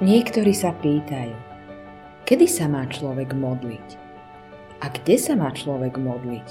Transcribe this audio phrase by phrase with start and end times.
[0.00, 1.36] Niektorí sa pýtajú,
[2.24, 3.88] kedy sa má človek modliť?
[4.80, 6.48] A kde sa má človek modliť?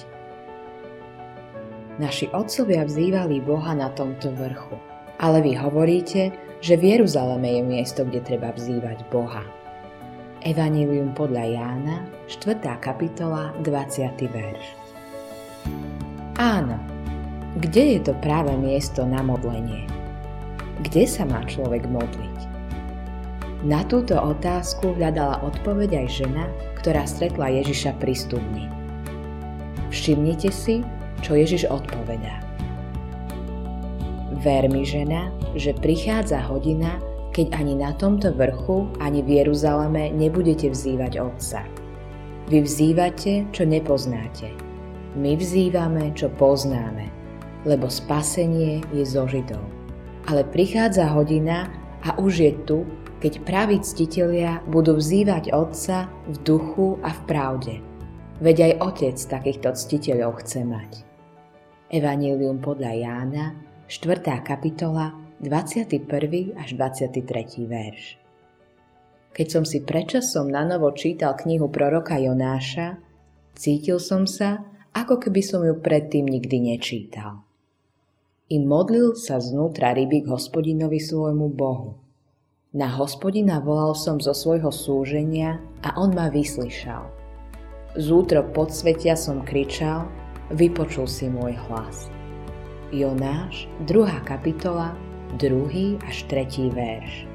[1.97, 4.77] Naši otcovia vzývali Boha na tomto vrchu,
[5.17, 6.29] ale vy hovoríte,
[6.61, 9.41] že v Jeruzaleme je miesto, kde treba vzývať Boha.
[10.45, 12.61] Evangelium podľa Jána, 4.
[12.77, 14.29] kapitola, 20.
[14.29, 14.65] verš.
[16.37, 16.77] Áno,
[17.57, 19.89] kde je to práve miesto na modlenie?
[20.85, 22.48] Kde sa má človek modliť?
[23.59, 26.47] Na túto otázku hľadala odpoveď aj žena,
[26.79, 28.65] ktorá stretla Ježiša pri studni.
[29.91, 30.79] Všimnite si,
[31.19, 32.39] čo Ježiš odpovedá.
[34.39, 35.27] Ver mi, žena,
[35.59, 37.03] že prichádza hodina,
[37.35, 41.67] keď ani na tomto vrchu, ani v Jeruzaleme nebudete vzývať Otca.
[42.47, 44.55] Vy vzývate, čo nepoznáte.
[45.19, 47.11] My vzývame, čo poznáme,
[47.67, 49.61] lebo spasenie je zo Židov.
[50.31, 51.67] Ale prichádza hodina
[52.07, 52.87] a už je tu,
[53.19, 57.75] keď praví ctitelia budú vzývať Otca v duchu a v pravde.
[58.39, 60.91] Veď aj Otec takýchto ctiteľov chce mať.
[61.91, 63.45] Evangelium podľa Jána,
[63.91, 64.23] 4.
[64.39, 65.11] kapitola,
[65.43, 66.55] 21.
[66.55, 67.67] až 23.
[67.67, 68.15] verš.
[69.35, 73.03] Keď som si predčasom na novo čítal knihu proroka Jonáša,
[73.51, 74.63] cítil som sa,
[74.95, 77.43] ako keby som ju predtým nikdy nečítal.
[78.47, 82.08] I modlil sa znútra ryby k hospodinovi svojmu Bohu.
[82.69, 87.01] Na hospodina volal som zo svojho súženia a on ma vyslyšal.
[87.97, 90.05] Z útrop podsvetia som kričal,
[90.53, 92.13] vypočul si môj hlas.
[92.93, 94.21] Jonáš, 2.
[94.21, 94.93] kapitola,
[95.41, 95.97] 2.
[96.05, 96.69] až 3.
[96.69, 97.25] verš.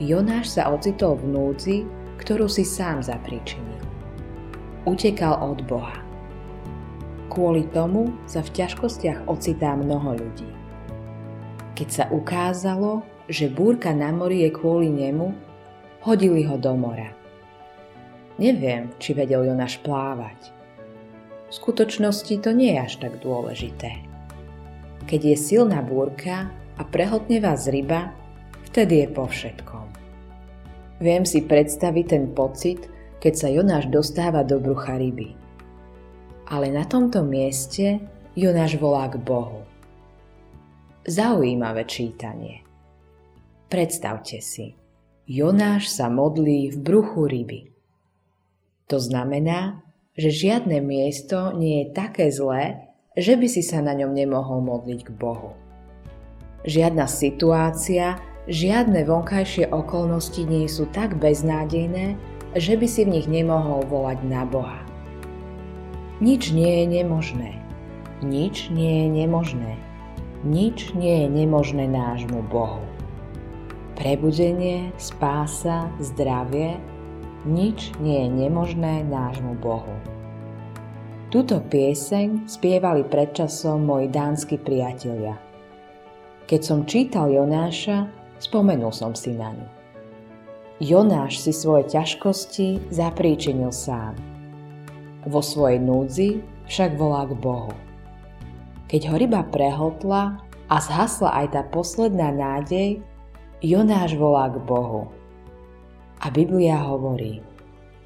[0.00, 1.78] Jonáš sa ocitol v núdzi,
[2.16, 3.84] ktorú si sám zapríčinil.
[4.88, 6.00] Utekal od Boha.
[7.28, 10.48] Kvôli tomu sa v ťažkostiach ocitá mnoho ľudí.
[11.76, 15.34] Keď sa ukázalo, že búrka na mori je kvôli nemu,
[16.06, 17.10] hodili ho do mora.
[18.36, 20.52] Neviem, či vedel Jonáš plávať.
[21.46, 24.02] V skutočnosti to nie je až tak dôležité.
[25.06, 28.12] Keď je silná búrka a prehltne vás ryba,
[28.66, 29.86] vtedy je po všetkom.
[30.98, 32.90] Viem si predstaviť ten pocit,
[33.22, 35.32] keď sa Jonáš dostáva do brucha ryby.
[36.50, 38.02] Ale na tomto mieste
[38.36, 39.64] Jonáš volá k Bohu.
[41.06, 42.65] Zaujímavé čítanie.
[43.66, 44.78] Predstavte si,
[45.26, 47.74] Jonáš sa modlí v bruchu ryby.
[48.86, 49.82] To znamená,
[50.14, 55.10] že žiadne miesto nie je také zlé, že by si sa na ňom nemohol modliť
[55.10, 55.58] k Bohu.
[56.62, 62.14] Žiadna situácia, žiadne vonkajšie okolnosti nie sú tak beznádejné,
[62.54, 64.78] že by si v nich nemohol volať na Boha.
[66.22, 67.58] Nič nie je nemožné.
[68.22, 69.74] Nič nie je nemožné.
[70.46, 72.86] Nič nie je nemožné nášmu Bohu
[73.96, 76.76] prebudenie, spása, zdravie,
[77.48, 79.96] nič nie je nemožné nášmu Bohu.
[81.32, 85.34] Túto pieseň spievali predčasom moji dánsky priatelia.
[86.46, 88.06] Keď som čítal Jonáša,
[88.38, 89.66] spomenul som si na ňu.
[90.78, 94.14] Jonáš si svoje ťažkosti zapríčinil sám.
[95.26, 97.74] Vo svojej núdzi však volá k Bohu.
[98.86, 100.38] Keď ho ryba prehltla
[100.70, 103.02] a zhasla aj tá posledná nádej,
[103.64, 105.08] Jonáš volá k Bohu.
[106.20, 107.40] A Biblia hovorí,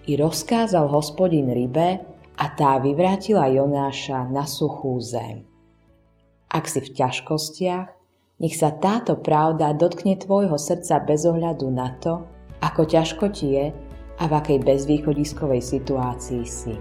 [0.07, 1.99] i rozkázal hospodin rybe
[2.39, 5.43] a tá vyvrátila Jonáša na suchú zem.
[6.47, 7.87] Ak si v ťažkostiach,
[8.39, 12.23] nech sa táto pravda dotkne tvojho srdca bez ohľadu na to,
[12.63, 13.67] ako ťažko ti je
[14.23, 16.79] a v akej bezvýchodiskovej situácii si.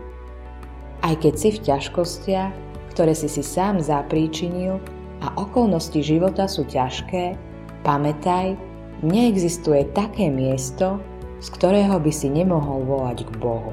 [1.02, 2.54] Aj keď si v ťažkostiach,
[2.94, 4.78] ktoré si si sám zapríčinil
[5.26, 7.49] a okolnosti života sú ťažké,
[7.80, 8.60] Pamätaj,
[9.00, 11.00] neexistuje také miesto,
[11.40, 13.72] z ktorého by si nemohol volať k Bohu.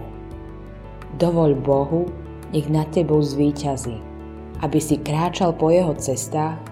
[1.18, 2.06] Dovoľ Bohu,
[2.54, 3.98] nech nad tebou zvíťazí,
[4.62, 6.62] aby si kráčal po jeho cestách,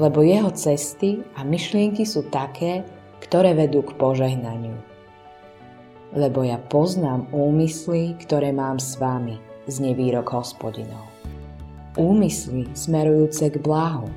[0.00, 2.82] lebo jeho cesty a myšlienky sú také,
[3.20, 4.74] ktoré vedú k požehnaniu.
[6.16, 9.36] Lebo ja poznám úmysly, ktoré mám s vami,
[9.68, 11.04] znie výrok hospodinov.
[12.00, 14.08] Úmysly smerujúce k blahu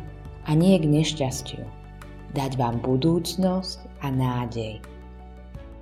[0.48, 1.77] a nie k nešťastiu
[2.38, 4.78] dať vám budúcnosť a nádej.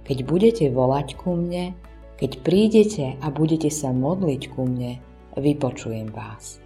[0.08, 1.76] Keď budete volať ku mne,
[2.16, 5.04] keď prídete a budete sa modliť ku mne,
[5.36, 6.64] vypočujem vás.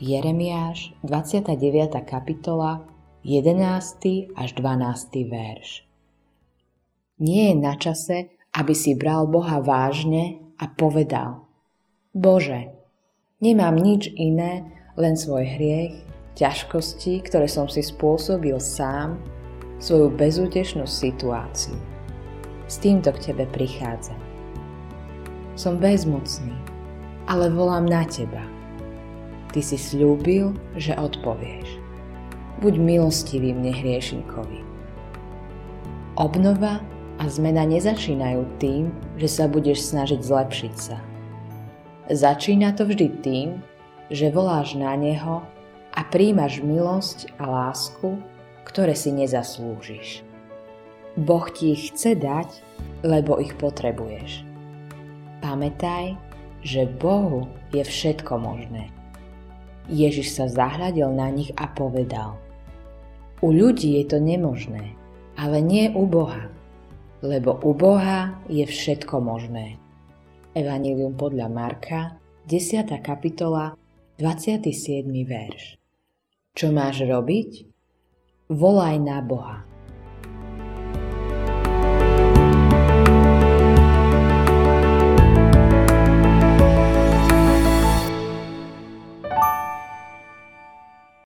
[0.00, 1.60] Jeremiáš 29.
[2.08, 2.88] kapitola
[3.20, 4.34] 11.
[4.34, 5.30] až 12.
[5.30, 5.84] verš
[7.20, 11.44] Nie je na čase, aby si bral Boha vážne a povedal
[12.16, 12.72] Bože,
[13.44, 14.66] nemám nič iné,
[14.96, 15.94] len svoj hriech
[16.36, 19.20] ťažkosti, ktoré som si spôsobil sám,
[19.82, 21.74] svoju bezútešnú situáciu.
[22.70, 24.14] S týmto k tebe prichádza.
[25.58, 26.54] Som bezmocný,
[27.26, 28.40] ale volám na teba.
[29.52, 31.76] Ty si slúbil, že odpovieš.
[32.64, 34.64] Buď milostivý mne hriešnikovi.
[36.16, 36.80] Obnova
[37.20, 38.88] a zmena nezačínajú tým,
[39.20, 40.96] že sa budeš snažiť zlepšiť sa.
[42.08, 43.48] Začína to vždy tým,
[44.08, 45.44] že voláš na Neho
[45.92, 48.16] a príjmaš milosť a lásku,
[48.64, 50.24] ktoré si nezaslúžiš.
[51.16, 52.48] Boh ti ich chce dať,
[53.04, 54.48] lebo ich potrebuješ.
[55.44, 56.16] Pamätaj,
[56.64, 58.88] že Bohu je všetko možné.
[59.90, 62.38] Ježiš sa zahľadil na nich a povedal
[63.42, 64.94] U ľudí je to nemožné,
[65.34, 66.48] ale nie u Boha,
[67.20, 69.82] lebo u Boha je všetko možné.
[70.54, 72.86] Evangelium podľa Marka, 10.
[73.02, 73.74] kapitola,
[74.22, 75.10] 27.
[75.26, 75.81] verš.
[76.52, 77.64] Čo máš robiť?
[78.52, 79.71] Volaj na Boha.